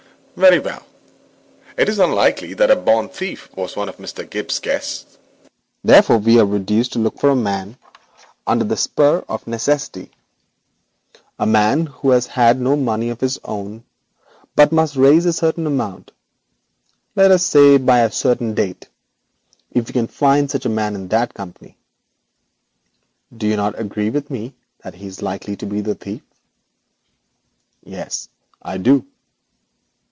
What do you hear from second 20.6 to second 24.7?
a man in that company, do you not agree with me